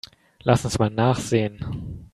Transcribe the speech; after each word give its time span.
Lass 0.41 0.65
uns 0.65 0.79
mal 0.79 0.89
nachsehen. 0.89 2.07